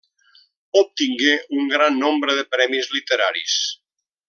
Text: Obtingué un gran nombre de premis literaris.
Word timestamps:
Obtingué 0.79 1.35
un 1.59 1.67
gran 1.75 1.99
nombre 2.05 2.39
de 2.41 2.47
premis 2.55 2.91
literaris. 2.97 3.61